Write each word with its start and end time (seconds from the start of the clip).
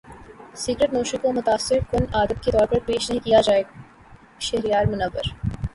cigarette 0.55 0.93
نوشی 0.93 1.17
کو 1.17 1.31
متاثر 1.31 1.79
کن 1.91 2.05
عادت 2.13 2.43
کے 2.43 2.51
طور 2.51 2.65
پر 2.67 2.79
پیش 2.85 3.09
نہ 3.11 3.19
کیا 3.23 3.41
جائے 3.41 3.63
شہریار 4.39 4.85
منور 4.85 5.33